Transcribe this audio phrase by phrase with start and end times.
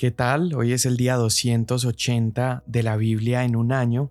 [0.00, 0.54] ¿Qué tal?
[0.54, 4.10] Hoy es el día 280 de la Biblia en un año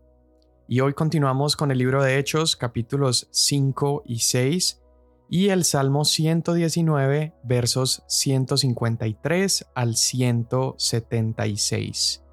[0.67, 4.83] y hoy continuamos con el libro de Hechos capítulos 5 y 6
[5.31, 12.23] y el Salmo 119 versos 153 al 176.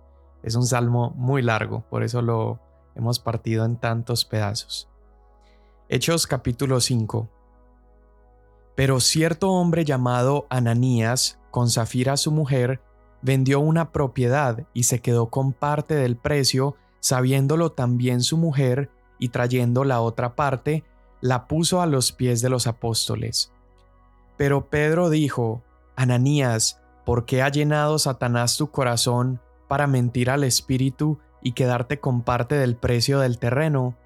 [0.43, 2.61] Es un salmo muy largo, por eso lo
[2.95, 4.91] hemos partido en tantos pedazos.
[5.89, 7.31] Hechos capítulo 5.
[8.75, 12.83] Pero cierto hombre llamado Ananías, con Zafira su mujer,
[13.23, 19.31] vendió una propiedad y se quedó con parte del precio, sabiéndolo también su mujer, y
[19.31, 20.85] trayendo la otra parte,
[21.21, 23.53] la puso a los pies de los apóstoles.
[24.37, 25.63] Pero Pedro dijo,
[25.97, 32.23] Ananías, ¿por qué ha llenado Satanás tu corazón para mentir al Espíritu y quedarte con
[32.23, 33.97] parte del precio del terreno?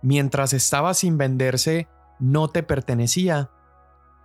[0.00, 1.88] Mientras estaba sin venderse,
[2.18, 3.50] no te pertenecía,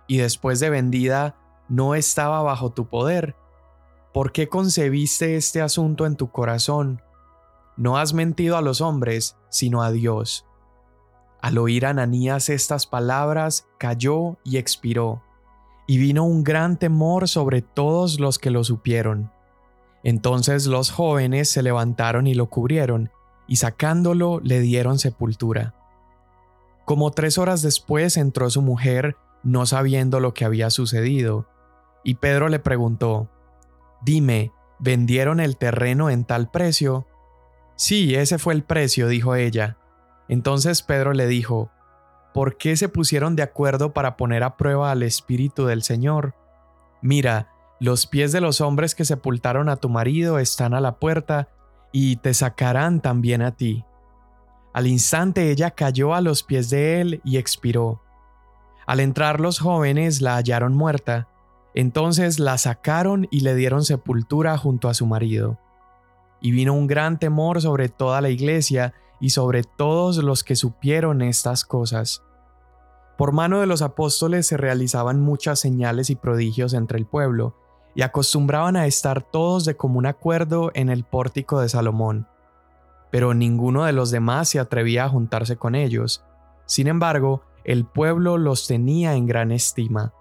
[0.06, 1.36] y después de vendida,
[1.68, 3.36] no estaba bajo tu poder.
[4.12, 7.00] ¿Por qué concebiste este asunto en tu corazón?
[7.76, 10.46] No has mentido a los hombres, sino a Dios.
[11.40, 15.22] Al oír Ananías estas palabras, cayó y expiró,
[15.86, 19.30] y vino un gran temor sobre todos los que lo supieron.
[20.02, 23.12] Entonces los jóvenes se levantaron y lo cubrieron,
[23.46, 25.74] y sacándolo le dieron sepultura.
[26.84, 31.46] Como tres horas después entró su mujer, no sabiendo lo que había sucedido,
[32.02, 33.28] y Pedro le preguntó,
[34.02, 37.06] Dime, ¿vendieron el terreno en tal precio?
[37.76, 39.78] Sí, ese fue el precio, dijo ella.
[40.28, 41.70] Entonces Pedro le dijo,
[42.32, 46.34] ¿por qué se pusieron de acuerdo para poner a prueba al Espíritu del Señor?
[47.02, 51.48] Mira, los pies de los hombres que sepultaron a tu marido están a la puerta,
[51.92, 53.84] y te sacarán también a ti.
[54.72, 58.02] Al instante ella cayó a los pies de él y expiró.
[58.86, 61.28] Al entrar los jóvenes la hallaron muerta,
[61.74, 65.58] entonces la sacaron y le dieron sepultura junto a su marido.
[66.40, 71.22] Y vino un gran temor sobre toda la iglesia y sobre todos los que supieron
[71.22, 72.22] estas cosas.
[73.16, 77.54] Por mano de los apóstoles se realizaban muchas señales y prodigios entre el pueblo,
[77.94, 82.28] y acostumbraban a estar todos de común acuerdo en el pórtico de Salomón.
[83.10, 86.24] Pero ninguno de los demás se atrevía a juntarse con ellos.
[86.66, 90.14] Sin embargo, el pueblo los tenía en gran estima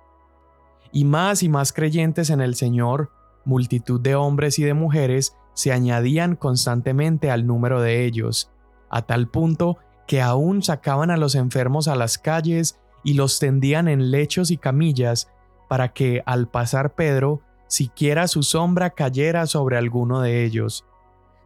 [0.92, 3.12] y más y más creyentes en el Señor,
[3.46, 8.52] multitud de hombres y de mujeres se añadían constantemente al número de ellos,
[8.90, 13.88] a tal punto que aún sacaban a los enfermos a las calles y los tendían
[13.88, 15.32] en lechos y camillas,
[15.68, 20.86] para que al pasar Pedro, siquiera su sombra cayera sobre alguno de ellos.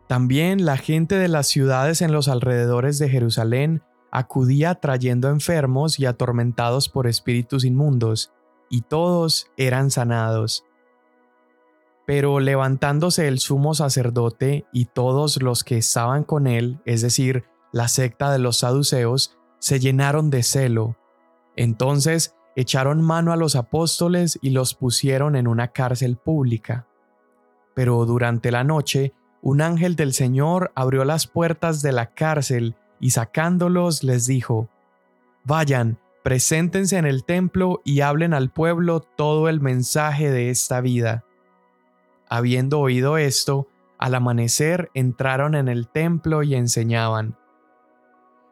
[0.08, 6.06] También la gente de las ciudades en los alrededores de Jerusalén acudía trayendo enfermos y
[6.06, 8.32] atormentados por espíritus inmundos,
[8.70, 10.66] y todos eran sanados.
[12.06, 17.88] Pero levantándose el sumo sacerdote y todos los que estaban con él, es decir, la
[17.88, 20.98] secta de los saduceos, se llenaron de celo.
[21.56, 26.88] Entonces echaron mano a los apóstoles y los pusieron en una cárcel pública.
[27.74, 33.12] Pero durante la noche, un ángel del Señor abrió las puertas de la cárcel y
[33.12, 34.70] sacándolos les dijo,
[35.44, 41.26] Vayan, preséntense en el templo y hablen al pueblo todo el mensaje de esta vida.
[42.30, 43.68] Habiendo oído esto,
[44.00, 47.38] al amanecer entraron en el templo y enseñaban.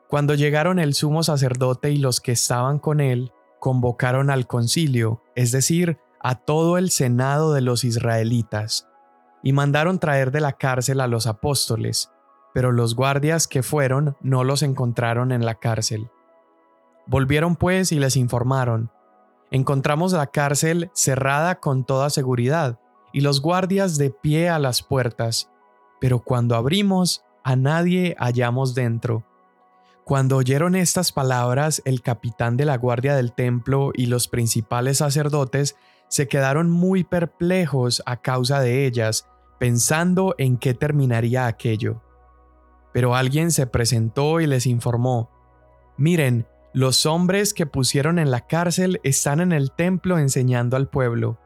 [0.07, 5.51] Cuando llegaron el sumo sacerdote y los que estaban con él, convocaron al concilio, es
[5.51, 8.89] decir, a todo el senado de los israelitas,
[9.41, 12.11] y mandaron traer de la cárcel a los apóstoles,
[12.53, 16.09] pero los guardias que fueron no los encontraron en la cárcel.
[17.07, 18.91] Volvieron pues y les informaron.
[19.49, 22.79] Encontramos la cárcel cerrada con toda seguridad
[23.11, 25.49] y los guardias de pie a las puertas,
[25.99, 29.25] pero cuando abrimos a nadie hallamos dentro.
[30.05, 35.75] Cuando oyeron estas palabras, el capitán de la guardia del templo y los principales sacerdotes
[36.07, 39.27] se quedaron muy perplejos a causa de ellas,
[39.59, 42.01] pensando en qué terminaría aquello.
[42.93, 45.29] Pero alguien se presentó y les informó,
[45.97, 51.37] Miren, los hombres que pusieron en la cárcel están en el templo enseñando al pueblo.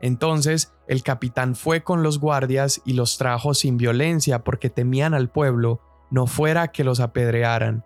[0.00, 5.30] Entonces el capitán fue con los guardias y los trajo sin violencia porque temían al
[5.30, 5.80] pueblo,
[6.10, 7.84] no fuera que los apedrearan.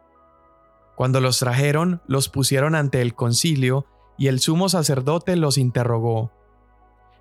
[0.96, 6.32] Cuando los trajeron, los pusieron ante el concilio y el sumo sacerdote los interrogó.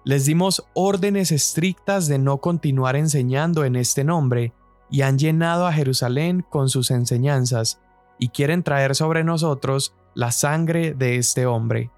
[0.04, 4.54] Les dimos órdenes estrictas de no continuar enseñando en este nombre,
[4.90, 7.82] y han llenado a Jerusalén con sus enseñanzas,
[8.20, 11.92] y quieren traer sobre nosotros la sangre de este hombre.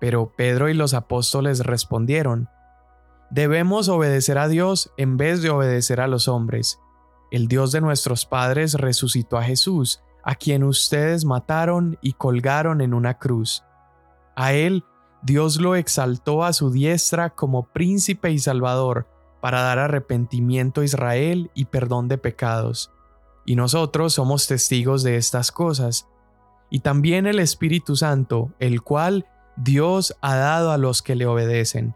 [0.00, 2.48] Pero Pedro y los apóstoles respondieron,
[3.30, 6.78] Debemos obedecer a Dios en vez de obedecer a los hombres.
[7.30, 12.92] El Dios de nuestros padres resucitó a Jesús, a quien ustedes mataron y colgaron en
[12.92, 13.64] una cruz.
[14.36, 14.84] A él
[15.22, 19.08] Dios lo exaltó a su diestra como príncipe y salvador
[19.40, 22.92] para dar arrepentimiento a Israel y perdón de pecados.
[23.44, 26.08] Y nosotros somos testigos de estas cosas.
[26.70, 31.94] Y también el Espíritu Santo, el cual Dios ha dado a los que le obedecen.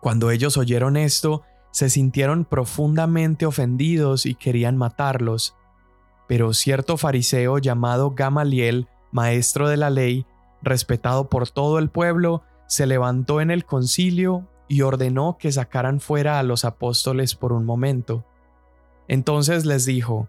[0.00, 5.56] Cuando ellos oyeron esto, se sintieron profundamente ofendidos y querían matarlos.
[6.28, 10.26] Pero cierto fariseo llamado Gamaliel, maestro de la ley,
[10.62, 16.38] respetado por todo el pueblo, se levantó en el concilio y ordenó que sacaran fuera
[16.38, 18.24] a los apóstoles por un momento.
[19.08, 20.28] Entonces les dijo,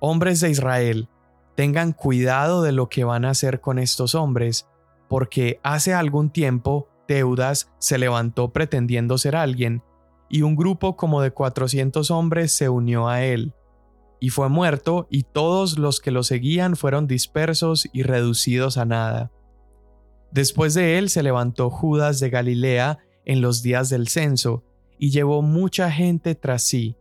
[0.00, 1.08] Hombres de Israel,
[1.54, 4.68] tengan cuidado de lo que van a hacer con estos hombres,
[5.08, 9.82] porque hace algún tiempo Teudas se levantó pretendiendo ser alguien,
[10.28, 13.54] y un grupo como de cuatrocientos hombres se unió a él,
[14.20, 19.30] y fue muerto, y todos los que lo seguían fueron dispersos y reducidos a nada.
[20.32, 24.64] Después de él se levantó Judas de Galilea en los días del censo,
[24.98, 26.96] y llevó mucha gente tras sí.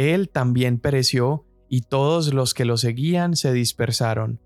[0.00, 4.40] Él también pereció, y todos los que lo seguían se dispersaron.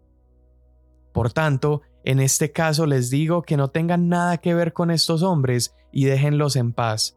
[1.12, 5.22] Por tanto, en este caso les digo que no tengan nada que ver con estos
[5.22, 7.16] hombres y déjenlos en paz,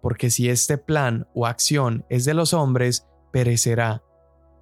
[0.00, 4.04] porque si este plan o acción es de los hombres, perecerá,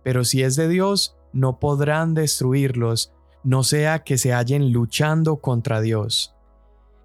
[0.03, 3.13] pero si es de Dios, no podrán destruirlos,
[3.45, 6.35] no sea que se hallen luchando contra Dios.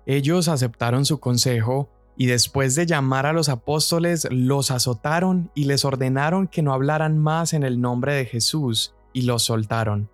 [0.06, 5.84] Ellos aceptaron su consejo y después de llamar a los apóstoles los azotaron y les
[5.86, 10.10] ordenaron que no hablaran más en el nombre de Jesús y los soltaron.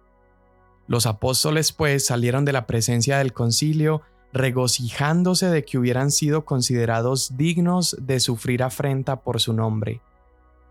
[0.87, 4.01] Los apóstoles pues salieron de la presencia del concilio
[4.33, 10.01] regocijándose de que hubieran sido considerados dignos de sufrir afrenta por su nombre.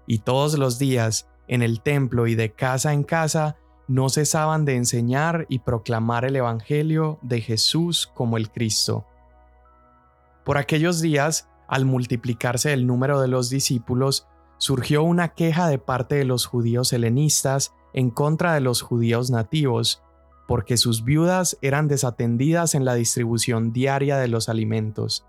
[0.07, 3.57] Y todos los días, en el templo y de casa en casa,
[3.87, 9.05] no cesaban de enseñar y proclamar el Evangelio de Jesús como el Cristo.
[10.45, 14.27] Por aquellos días, al multiplicarse el número de los discípulos,
[14.59, 20.03] surgió una queja de parte de los judíos helenistas en contra de los judíos nativos,
[20.47, 25.25] porque sus viudas eran desatendidas en la distribución diaria de los alimentos.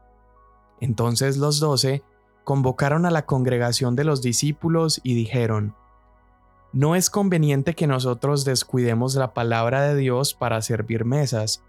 [0.79, 2.03] Entonces los doce
[2.43, 5.75] convocaron a la congregación de los discípulos y dijeron,
[6.73, 11.63] no es conveniente que nosotros descuidemos la palabra de Dios para servir mesas.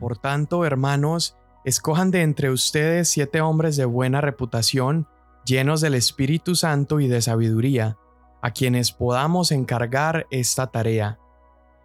[0.00, 5.06] Por tanto, hermanos, escojan de entre ustedes siete hombres de buena reputación,
[5.44, 7.96] llenos del Espíritu Santo y de sabiduría,
[8.42, 11.18] a quienes podamos encargar esta tarea.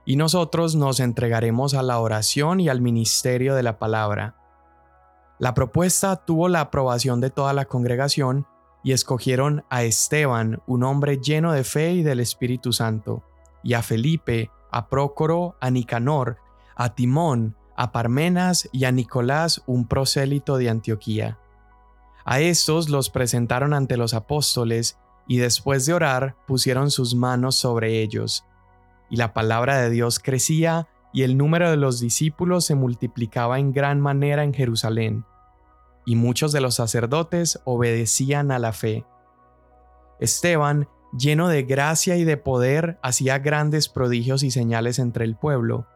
[0.06, 4.36] Y nosotros nos entregaremos a la oración y al ministerio de la palabra.
[5.40, 8.46] La propuesta tuvo la aprobación de toda la congregación,
[8.84, 13.24] y escogieron a Esteban, un hombre lleno de fe y del Espíritu Santo,
[13.64, 16.38] y a Felipe, a Prócoro, a Nicanor,
[16.76, 21.40] a Timón, a Parmenas y a Nicolás, un prosélito de Antioquía.
[22.26, 24.98] A estos los presentaron ante los apóstoles,
[25.28, 28.46] y después de orar pusieron sus manos sobre ellos.
[29.10, 33.72] Y la palabra de Dios crecía, y el número de los discípulos se multiplicaba en
[33.72, 35.26] gran manera en Jerusalén
[36.06, 39.06] y muchos de los sacerdotes obedecían a la fe.
[40.20, 40.88] Esteban,
[41.18, 45.88] lleno de gracia y de poder, hacía grandes prodigios y señales entre el pueblo,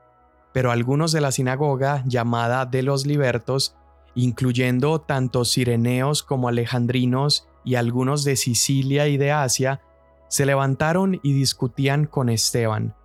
[0.58, 3.76] pero algunos de la sinagoga llamada de los libertos,
[4.16, 9.82] incluyendo tanto sireneos como alejandrinos y algunos de Sicilia y de Asia,
[10.30, 12.96] se levantaron y discutían con Esteban,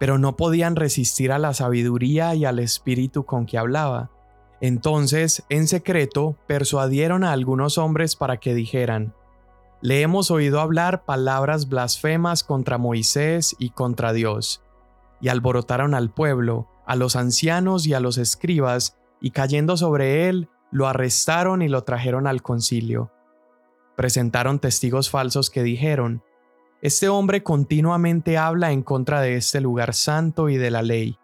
[0.00, 4.10] pero no podían resistir a la sabiduría y al espíritu con que hablaba
[4.62, 9.12] entonces, en secreto, persuadieron a algunos hombres para que dijeran,
[9.82, 14.62] Le hemos oído hablar palabras blasfemas contra Moisés y contra Dios.
[15.20, 20.48] Y alborotaron al pueblo, a los ancianos y a los escribas, y cayendo sobre él,
[20.70, 23.10] lo arrestaron y lo trajeron al concilio.
[23.96, 26.22] Presentaron testigos falsos que dijeron,
[26.82, 31.18] Este hombre continuamente habla en contra de este lugar santo y de la ley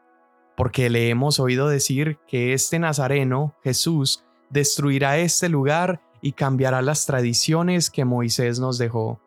[0.56, 7.06] porque le hemos oído decir que este Nazareno, Jesús, destruirá este lugar y cambiará las
[7.06, 9.20] tradiciones que Moisés nos dejó.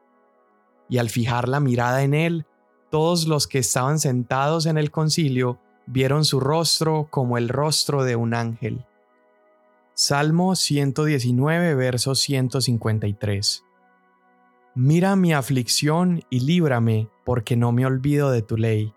[0.87, 2.45] Y al fijar la mirada en él,
[2.91, 8.15] todos los que estaban sentados en el concilio vieron su rostro como el rostro de
[8.15, 8.85] un ángel.
[9.93, 13.63] Salmo 119, verso 153.
[14.73, 18.93] Mira mi aflicción y líbrame, porque no me olvido de tu ley.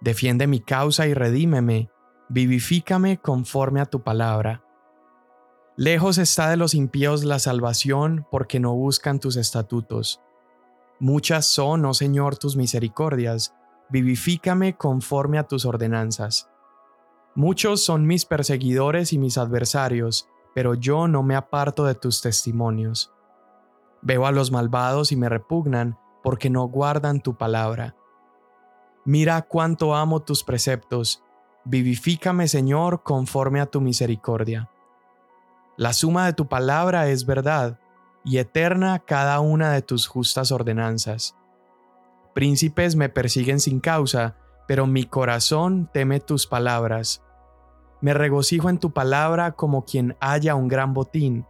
[0.00, 1.90] Defiende mi causa y redímeme,
[2.28, 4.62] vivifícame conforme a tu palabra.
[5.76, 10.20] Lejos está de los impíos la salvación porque no buscan tus estatutos.
[10.98, 13.54] Muchas son, oh Señor, tus misericordias,
[13.90, 16.48] vivifícame conforme a tus ordenanzas.
[17.34, 23.12] Muchos son mis perseguidores y mis adversarios, pero yo no me aparto de tus testimonios.
[24.02, 27.94] Veo a los malvados y me repugnan, porque no guardan tu palabra.
[29.04, 31.22] Mira cuánto amo tus preceptos,
[31.64, 34.70] vivifícame Señor conforme a tu misericordia.
[35.76, 37.78] La suma de tu palabra es verdad,
[38.24, 41.37] y eterna cada una de tus justas ordenanzas.
[42.38, 44.36] Príncipes me persiguen sin causa,
[44.68, 47.20] pero mi corazón teme tus palabras.
[48.00, 51.46] Me regocijo en tu palabra como quien halla un gran botín.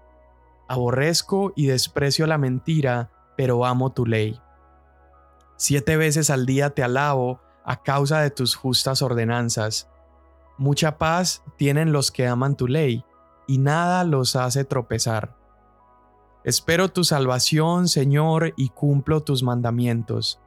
[0.67, 4.41] Aborrezco y desprecio la mentira, pero amo tu ley.
[5.57, 9.91] Siete veces al día te alabo a causa de tus justas ordenanzas.
[10.57, 13.05] Mucha paz tienen los que aman tu ley,
[13.47, 15.37] y nada los hace tropezar.
[16.45, 20.41] Espero tu salvación, Señor, y cumplo tus mandamientos.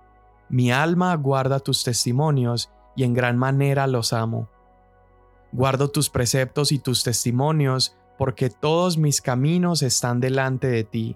[0.52, 4.50] Mi alma guarda tus testimonios, y en gran manera los amo.
[5.54, 11.16] Guardo tus preceptos y tus testimonios, porque todos mis caminos están delante de ti.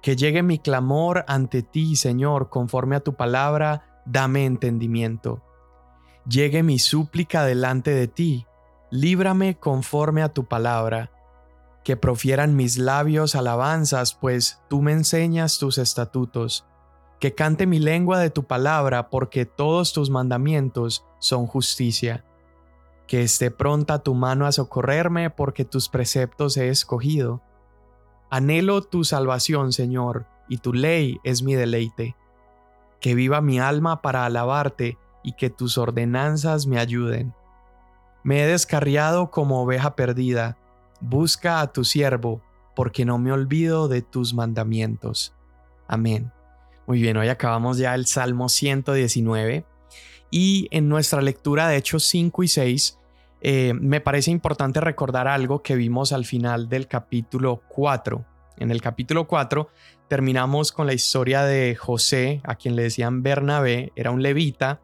[0.00, 5.42] Que llegue mi clamor ante ti, Señor, conforme a tu palabra, dame entendimiento.
[6.26, 8.46] Llegue mi súplica delante de ti,
[8.90, 11.10] líbrame conforme a tu palabra.
[11.84, 16.64] Que profieran mis labios alabanzas, pues tú me enseñas tus estatutos.
[17.22, 22.24] Que cante mi lengua de tu palabra, porque todos tus mandamientos son justicia
[23.06, 27.40] que esté pronta tu mano a socorrerme, porque tus preceptos he escogido.
[28.28, 32.16] Anhelo tu salvación, Señor, y tu ley es mi deleite.
[33.00, 37.32] Que viva mi alma para alabarte y que tus ordenanzas me ayuden.
[38.24, 40.58] Me he descarriado como oveja perdida.
[41.00, 42.40] Busca a tu siervo,
[42.74, 45.36] porque no me olvido de tus mandamientos.
[45.86, 46.32] Amén.
[46.86, 49.64] Muy bien, hoy acabamos ya el Salmo 119
[50.30, 52.98] y en nuestra lectura de Hechos 5 y 6,
[53.40, 58.24] eh, me parece importante recordar algo que vimos al final del capítulo 4.
[58.58, 59.68] En el capítulo 4
[60.08, 64.80] terminamos con la historia de José, a quien le decían Bernabé, era un levita,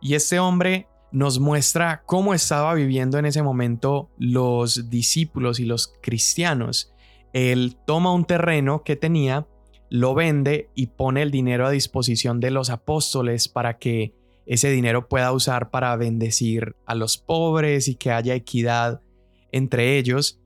[0.00, 5.92] y este hombre nos muestra cómo estaba viviendo en ese momento los discípulos y los
[6.00, 6.94] cristianos.
[7.34, 9.46] Él toma un terreno que tenía,
[9.92, 14.14] lo vende y pone el dinero a disposición de los apóstoles para que
[14.46, 19.02] ese dinero pueda usar para bendecir a los pobres y que haya equidad
[19.50, 20.40] entre ellos.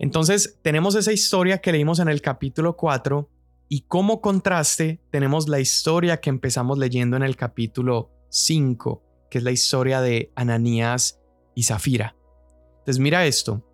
[0.00, 3.30] Entonces tenemos esa historia que leímos en el capítulo 4
[3.68, 9.44] y como contraste tenemos la historia que empezamos leyendo en el capítulo 5, que es
[9.44, 11.20] la historia de Ananías
[11.54, 12.16] y Zafira.
[12.80, 13.64] Entonces mira esto,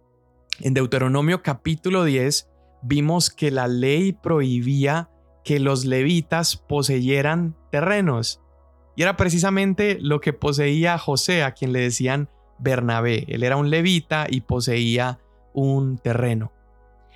[0.61, 2.51] en Deuteronomio capítulo 10
[2.83, 5.09] vimos que la ley prohibía
[5.45, 8.41] que los levitas poseyeran terrenos.
[8.97, 13.25] Y era precisamente lo que poseía José, a quien le decían Bernabé.
[13.29, 15.19] Él era un levita y poseía
[15.53, 16.53] un terreno.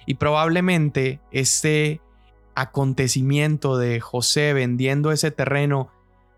[0.07, 2.01] Y probablemente este
[2.55, 5.91] acontecimiento de José vendiendo ese terreno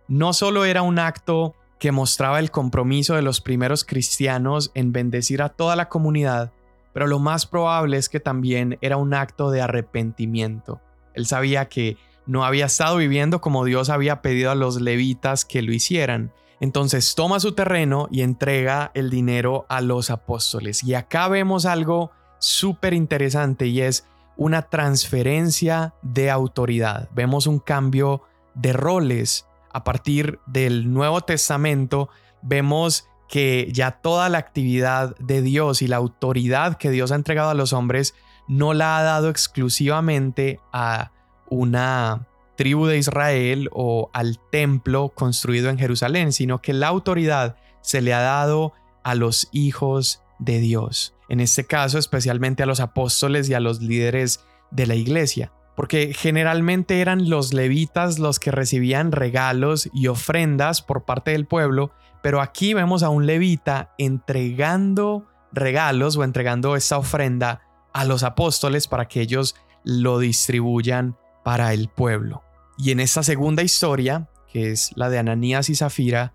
[0.06, 5.40] no solo era un acto que mostraba el compromiso de los primeros cristianos en bendecir
[5.40, 6.52] a toda la comunidad,
[6.92, 10.80] pero lo más probable es que también era un acto de arrepentimiento.
[11.20, 11.96] Él sabía que
[12.26, 16.32] no había estado viviendo como Dios había pedido a los levitas que lo hicieran.
[16.60, 20.82] Entonces toma su terreno y entrega el dinero a los apóstoles.
[20.84, 27.08] Y acá vemos algo súper interesante y es una transferencia de autoridad.
[27.14, 28.22] Vemos un cambio
[28.54, 29.46] de roles.
[29.72, 32.08] A partir del Nuevo Testamento
[32.42, 37.50] vemos que ya toda la actividad de Dios y la autoridad que Dios ha entregado
[37.50, 38.14] a los hombres
[38.50, 41.12] no la ha dado exclusivamente a
[41.48, 42.26] una
[42.56, 48.12] tribu de Israel o al templo construido en Jerusalén, sino que la autoridad se le
[48.12, 48.72] ha dado
[49.04, 51.14] a los hijos de Dios.
[51.28, 56.12] En este caso, especialmente a los apóstoles y a los líderes de la iglesia, porque
[56.12, 62.40] generalmente eran los levitas los que recibían regalos y ofrendas por parte del pueblo, pero
[62.40, 67.60] aquí vemos a un levita entregando regalos o entregando esta ofrenda
[67.92, 72.42] a los apóstoles para que ellos lo distribuyan para el pueblo.
[72.78, 76.34] Y en esta segunda historia, que es la de Ananías y Zafira,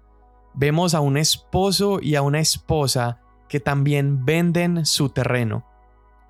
[0.54, 3.20] vemos a un esposo y a una esposa
[3.50, 5.66] que también venden su terreno.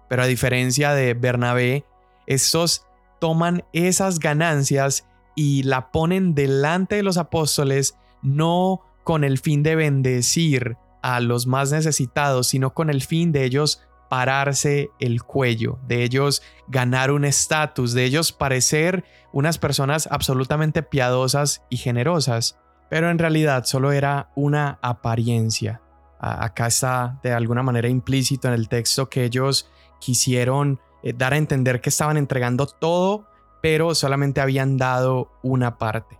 [0.10, 1.86] Pero a diferencia de Bernabé,
[2.28, 2.86] estos
[3.20, 9.76] toman esas ganancias y la ponen delante de los apóstoles no con el fin de
[9.76, 16.04] bendecir a los más necesitados, sino con el fin de ellos pararse el cuello, de
[16.04, 22.58] ellos ganar un estatus, de ellos parecer unas personas absolutamente piadosas y generosas,
[22.90, 25.82] pero en realidad solo era una apariencia.
[26.20, 29.70] Acá está de alguna manera implícito en el texto que ellos
[30.00, 33.28] quisieron eh, dar a entender que estaban entregando todo,
[33.62, 36.20] pero solamente habían dado una parte.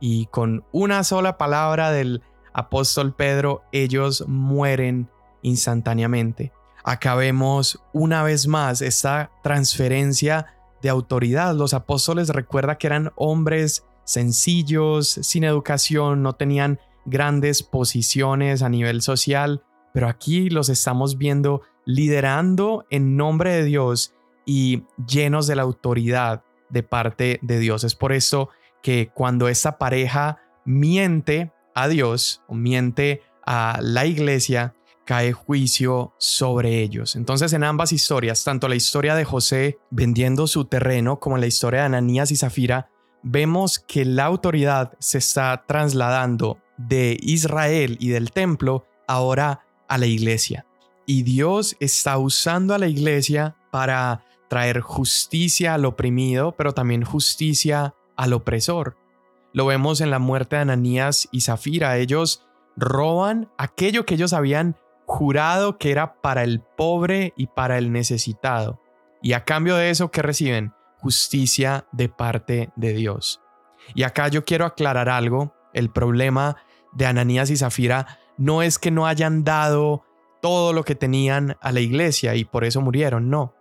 [0.00, 2.22] Y con una sola palabra del
[2.52, 5.10] apóstol Pedro, ellos mueren
[5.42, 6.52] instantáneamente.
[6.84, 11.54] Acá vemos una vez más esta transferencia de autoridad.
[11.54, 19.00] Los apóstoles recuerda que eran hombres sencillos, sin educación, no tenían grandes posiciones a nivel
[19.00, 19.62] social,
[19.94, 24.14] pero aquí los estamos viendo liderando en nombre de Dios
[24.44, 27.84] y llenos de la autoridad de parte de Dios.
[27.84, 28.50] Es por eso
[28.82, 34.74] que cuando esta pareja miente a Dios o miente a la iglesia,
[35.04, 37.16] cae juicio sobre ellos.
[37.16, 41.80] Entonces en ambas historias, tanto la historia de José vendiendo su terreno como la historia
[41.80, 42.90] de Ananías y Zafira,
[43.22, 50.06] vemos que la autoridad se está trasladando de Israel y del templo ahora a la
[50.06, 50.66] iglesia.
[51.06, 57.94] Y Dios está usando a la iglesia para traer justicia al oprimido, pero también justicia
[58.16, 58.96] al opresor.
[59.52, 61.98] Lo vemos en la muerte de Ananías y Zafira.
[61.98, 62.46] Ellos
[62.76, 64.76] roban aquello que ellos habían
[65.14, 68.80] jurado que era para el pobre y para el necesitado.
[69.22, 70.74] Y a cambio de eso, ¿qué reciben?
[70.98, 73.40] Justicia de parte de Dios.
[73.94, 75.54] Y acá yo quiero aclarar algo.
[75.72, 76.56] El problema
[76.92, 80.04] de Ananías y Zafira no es que no hayan dado
[80.42, 83.54] todo lo que tenían a la iglesia y por eso murieron, no.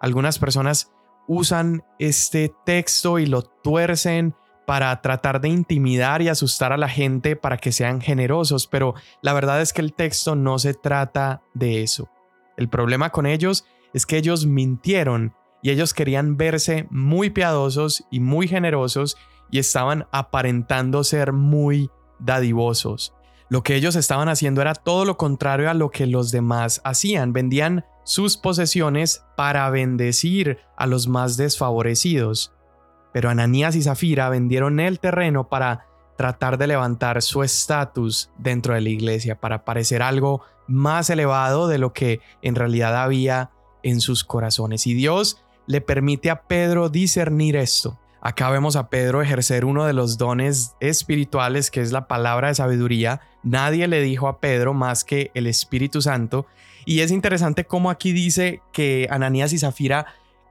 [0.00, 0.90] Algunas personas
[1.28, 4.34] usan este texto y lo tuercen
[4.66, 9.32] para tratar de intimidar y asustar a la gente para que sean generosos, pero la
[9.32, 12.08] verdad es que el texto no se trata de eso.
[12.56, 18.20] El problema con ellos es que ellos mintieron y ellos querían verse muy piadosos y
[18.20, 19.16] muy generosos
[19.50, 23.14] y estaban aparentando ser muy dadivosos.
[23.48, 27.32] Lo que ellos estaban haciendo era todo lo contrario a lo que los demás hacían.
[27.32, 32.52] Vendían sus posesiones para bendecir a los más desfavorecidos.
[33.16, 35.86] Pero Ananías y Zafira vendieron el terreno para
[36.18, 41.78] tratar de levantar su estatus dentro de la iglesia, para parecer algo más elevado de
[41.78, 43.52] lo que en realidad había
[43.82, 44.86] en sus corazones.
[44.86, 47.98] Y Dios le permite a Pedro discernir esto.
[48.20, 52.56] Acá vemos a Pedro ejercer uno de los dones espirituales que es la palabra de
[52.56, 53.22] sabiduría.
[53.42, 56.44] Nadie le dijo a Pedro más que el Espíritu Santo.
[56.84, 60.04] Y es interesante cómo aquí dice que Ananías y Zafira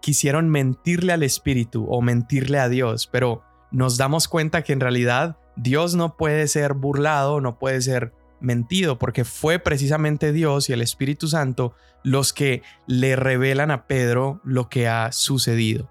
[0.05, 3.41] quisieron mentirle al Espíritu o mentirle a Dios, pero
[3.71, 8.99] nos damos cuenta que en realidad Dios no puede ser burlado, no puede ser mentido,
[8.99, 14.69] porque fue precisamente Dios y el Espíritu Santo los que le revelan a Pedro lo
[14.69, 15.89] que ha sucedido.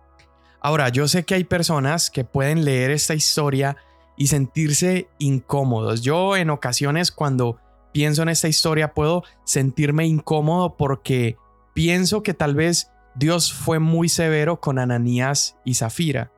[0.61, 3.77] Ahora, yo sé que hay personas que pueden leer esta historia
[4.16, 6.03] y sentirse incómodos.
[6.03, 7.59] Yo en ocasiones cuando
[7.90, 11.37] pienso en esta historia puedo sentirme incómodo porque
[11.74, 16.33] pienso que tal vez Dios fue muy severo con Ananías y Zafira.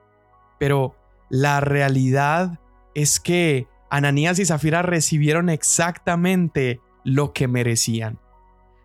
[0.59, 0.97] Pero
[1.29, 2.59] la realidad
[2.95, 8.19] es que Ananías y Zafira recibieron exactamente lo que merecían.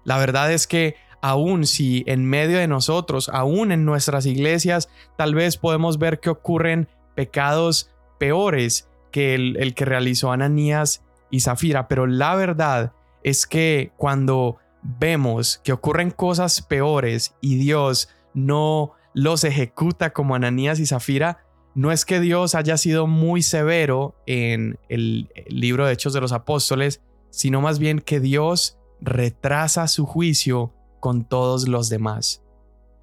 [0.03, 5.35] La verdad es que aún si en medio de nosotros, aún en nuestras iglesias, tal
[5.35, 12.07] vez podemos ver que ocurren pecados peores que el, que realizó Ananías y Zafira, pero
[12.07, 20.13] la verdad es que cuando vemos que ocurren cosas peores y Dios no los ejecuta
[20.13, 25.85] como Ananías y Zafira, no es que Dios haya sido muy severo en el libro
[25.85, 31.67] de Hechos de los Apóstoles, sino más bien que Dios retrasa su juicio con todos
[31.67, 32.43] los demás.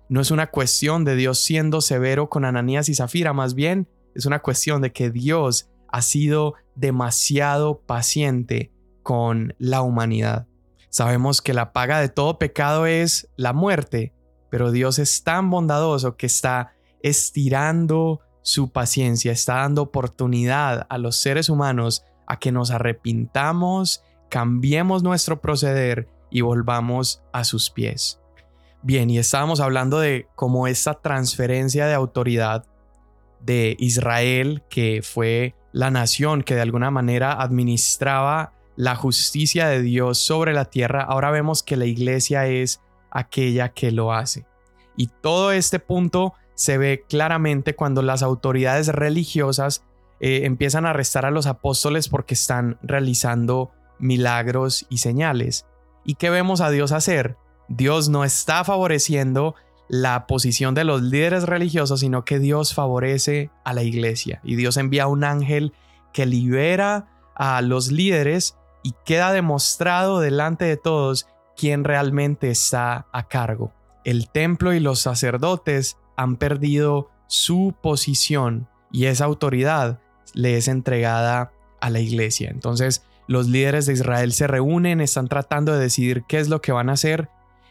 [0.08, 4.26] No es una cuestión de Dios siendo severo con Ananías y Zafira, más bien es
[4.26, 10.46] una cuestión de que Dios ha sido demasiado paciente con la humanidad.
[10.90, 14.12] Sabemos que la paga de todo pecado es la muerte,
[14.50, 16.72] pero Dios es tan bondadoso que está
[17.02, 25.02] estirando su paciencia, está dando oportunidad a los seres humanos a que nos arrepintamos, cambiemos
[25.02, 28.20] nuestro proceder y volvamos a sus pies.
[28.82, 32.64] Bien, y estábamos hablando de cómo esta transferencia de autoridad
[33.40, 40.18] de Israel, que fue la nación que de alguna manera administraba la justicia de Dios
[40.18, 44.46] sobre la tierra, ahora vemos que la iglesia es aquella que lo hace.
[44.96, 49.82] Y todo este punto se ve claramente cuando las autoridades religiosas
[50.20, 55.66] eh, empiezan a arrestar a los apóstoles porque están realizando milagros y señales.
[56.04, 57.36] ¿Y qué vemos a Dios hacer?
[57.66, 59.56] Dios no está favoreciendo
[59.88, 64.40] la posición de los líderes religiosos, sino que Dios favorece a la iglesia.
[64.44, 65.72] Y Dios envía un ángel
[66.12, 68.54] que libera a los líderes
[68.88, 71.26] y queda demostrado delante de todos
[71.58, 73.74] quién realmente está a cargo.
[74.02, 80.00] El templo y los sacerdotes han perdido su posición y esa autoridad
[80.32, 82.48] le es entregada a la iglesia.
[82.48, 86.72] Entonces los líderes de Israel se reúnen, están tratando de decidir qué es lo que
[86.72, 87.28] van a hacer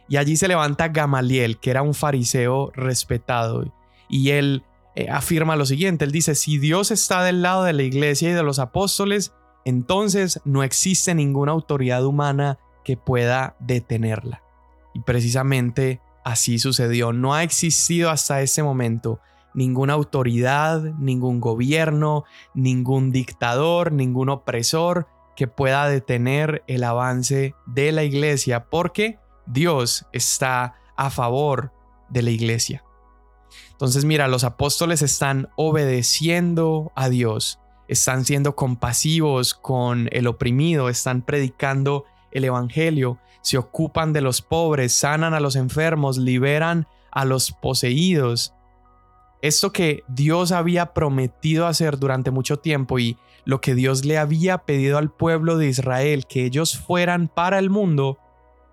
[0.08, 3.74] y allí se levanta Gamaliel, que era un fariseo respetado
[4.08, 4.62] y él
[4.94, 8.34] eh, afirma lo siguiente, él dice, si Dios está del lado de la iglesia y
[8.34, 9.34] de los apóstoles,
[9.68, 14.42] entonces no existe ninguna autoridad humana que pueda detenerla.
[14.94, 17.12] Y precisamente así sucedió.
[17.12, 19.20] No ha existido hasta ese momento
[19.54, 28.06] ninguna autoridad, ningún gobierno, ningún dictador, ningún opresor que pueda detener el avance de la
[28.06, 31.74] iglesia porque Dios está a favor
[32.08, 32.86] de la iglesia.
[33.72, 41.22] Entonces mira, los apóstoles están obedeciendo a Dios están siendo compasivos con el oprimido, están
[41.22, 47.52] predicando el Evangelio, se ocupan de los pobres, sanan a los enfermos, liberan a los
[47.52, 48.54] poseídos.
[49.42, 54.60] Esto que Dios había prometido hacer durante mucho tiempo y lo que Dios le había
[54.60, 58.18] pedido al pueblo de Israel, que ellos fueran para el mundo,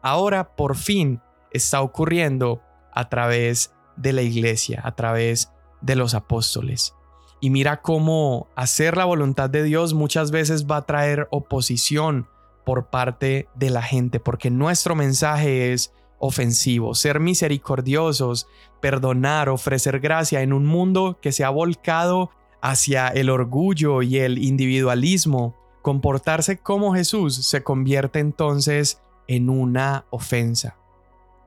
[0.02, 1.20] ahora por fin
[1.52, 2.60] está ocurriendo
[2.92, 6.94] a través de la iglesia, a través de los apóstoles.
[7.40, 12.26] Y mira cómo hacer la voluntad de Dios muchas veces va a traer oposición
[12.64, 18.46] por parte de la gente, porque nuestro mensaje es ofensivo, ser misericordiosos,
[18.80, 22.30] perdonar, ofrecer gracia en un mundo que se ha volcado
[22.62, 25.54] hacia el orgullo y el individualismo.
[25.82, 30.76] Comportarse como Jesús se convierte entonces en una ofensa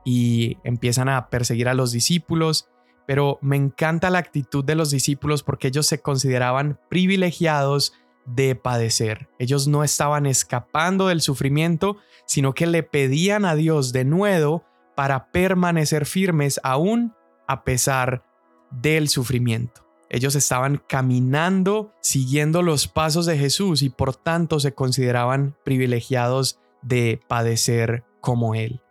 [0.04, 2.68] y empiezan a perseguir a los discípulos
[3.08, 7.94] pero me encanta la actitud de los discípulos porque ellos se consideraban privilegiados
[8.26, 9.30] de padecer.
[9.38, 14.62] Ellos no estaban escapando del sufrimiento, sino que le pedían a Dios de nuevo
[14.94, 17.14] para permanecer firmes aún
[17.46, 18.24] a pesar
[18.70, 19.86] del sufrimiento.
[20.10, 27.22] Ellos estaban caminando siguiendo los pasos de Jesús y por tanto se consideraban privilegiados de
[27.26, 28.82] padecer como Él.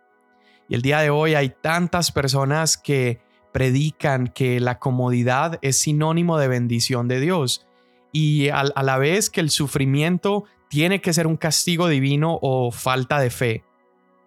[0.68, 3.27] Y el día de hoy hay tantas personas que
[3.58, 7.66] predican que la comodidad es sinónimo de bendición de Dios
[8.12, 13.18] y a, la vez que el sufrimiento tiene que ser un castigo divino o falta
[13.18, 13.64] de fe.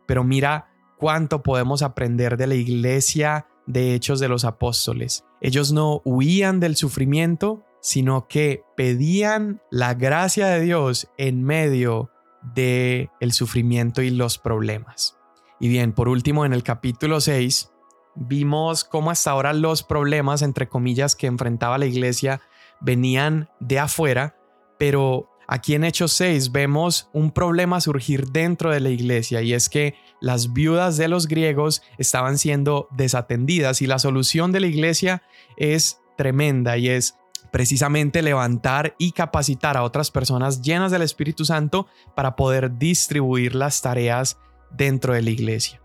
[0.05, 0.67] Pero mira
[0.97, 5.23] cuánto podemos aprender de la iglesia de Hechos de los Apóstoles.
[5.39, 12.11] Ellos no huían del sufrimiento, sino que pedían la gracia de Dios en medio
[12.53, 15.17] de sufrimiento y los problemas.
[15.61, 17.70] Y bien, por último, en el capítulo 6
[18.15, 22.41] vimos cómo hasta ahora los problemas, entre comillas, que enfrentaba la iglesia
[22.81, 24.35] venían de afuera,
[24.77, 29.69] pero aquí en Hechos 6 vemos un problema surgir dentro de la iglesia y es
[29.69, 35.23] que las viudas de los griegos estaban siendo desatendidas y la solución de la iglesia
[35.57, 37.15] es tremenda y es
[37.51, 43.81] precisamente levantar y capacitar a otras personas llenas del Espíritu Santo para poder distribuir las
[43.81, 44.37] tareas
[44.71, 45.80] dentro de la iglesia.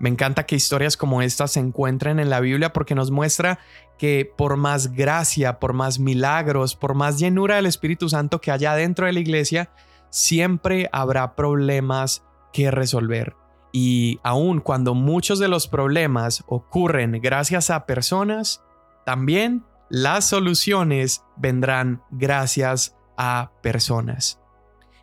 [0.00, 3.58] Me encanta que historias como estas se encuentren en la Biblia porque nos muestra
[3.98, 8.74] que por más gracia, por más milagros, por más llenura del Espíritu Santo que haya
[8.74, 9.70] dentro de la iglesia,
[10.08, 13.36] siempre habrá problemas que resolver.
[13.72, 18.62] Y aun cuando muchos de los problemas ocurren gracias a personas,
[19.04, 24.40] también las soluciones vendrán gracias a personas.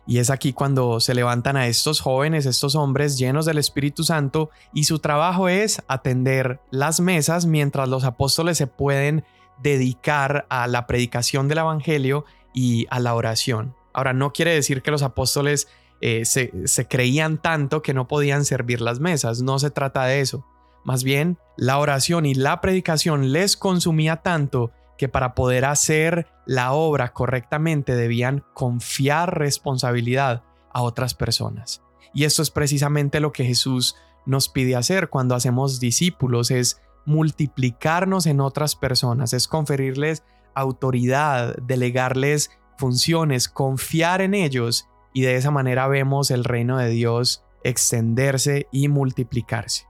[0.08, 4.48] Y es aquí cuando se levantan a estos jóvenes, estos hombres llenos del Espíritu Santo,
[4.72, 9.22] y su trabajo es atender las mesas mientras los apóstoles se pueden
[9.62, 13.74] dedicar a la predicación del Evangelio y a la oración.
[13.92, 15.68] Ahora, no quiere decir que los apóstoles
[16.00, 20.20] eh, se, se creían tanto que no podían servir las mesas, no se trata de
[20.20, 20.42] eso.
[20.84, 26.72] Más bien, la oración y la predicación les consumía tanto que para poder hacer la
[26.72, 31.82] obra correctamente debían confiar responsabilidad a otras personas.
[32.12, 38.26] Y esto es precisamente lo que Jesús nos pide hacer cuando hacemos discípulos, es multiplicarnos
[38.26, 45.86] en otras personas, es conferirles autoridad, delegarles funciones, confiar en ellos y de esa manera
[45.88, 49.86] vemos el reino de Dios extenderse y multiplicarse.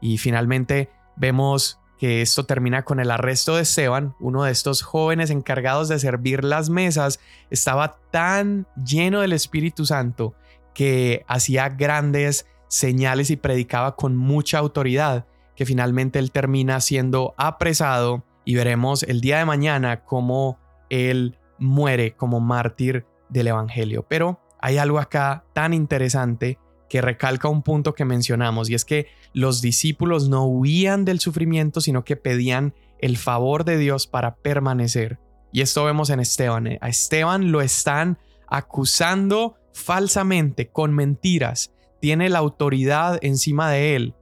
[0.00, 5.28] Y finalmente vemos que esto termina con el arresto de Esteban, uno de estos jóvenes
[5.28, 10.34] encargados de servir las mesas, estaba tan lleno del Espíritu Santo
[10.72, 18.24] que hacía grandes señales y predicaba con mucha autoridad, que finalmente él termina siendo apresado
[18.46, 20.58] y veremos el día de mañana cómo
[20.88, 24.06] él muere como mártir del Evangelio.
[24.08, 26.58] Pero hay algo acá tan interesante
[26.90, 31.80] que recalca un punto que mencionamos y es que los discípulos no huían del sufrimiento,
[31.80, 35.20] sino que pedían el favor de Dios para permanecer.
[35.52, 36.78] Y esto vemos en Esteban.
[36.80, 41.72] A Esteban lo están acusando falsamente, con mentiras.
[42.00, 44.14] Tiene la autoridad encima de él.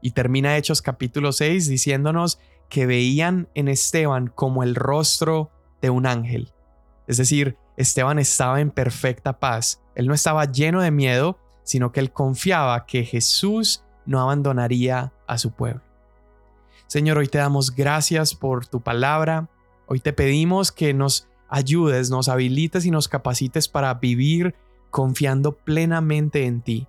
[0.00, 6.06] Y termina Hechos capítulo 6 diciéndonos que veían en Esteban como el rostro de un
[6.06, 6.52] ángel.
[7.08, 9.82] Es decir, Esteban estaba en perfecta paz.
[9.96, 15.38] Él no estaba lleno de miedo, sino que él confiaba que Jesús no abandonaría a
[15.38, 15.82] su pueblo.
[16.86, 19.48] Señor, hoy te damos gracias por tu palabra.
[19.86, 24.54] Hoy te pedimos que nos ayudes, nos habilites y nos capacites para vivir
[24.90, 26.86] confiando plenamente en ti,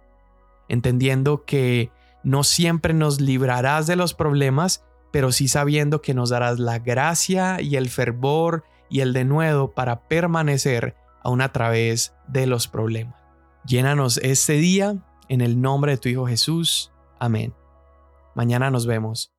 [0.67, 1.91] entendiendo que
[2.23, 7.61] no siempre nos librarás de los problemas, pero sí sabiendo que nos darás la gracia
[7.61, 13.22] y el fervor y el denuedo para permanecer aún a través de los problemas.
[13.65, 14.97] Llénanos este día
[15.29, 16.91] en el nombre de tu Hijo Jesús.
[17.19, 17.53] Amén.
[18.35, 19.32] Mañana nos vemos.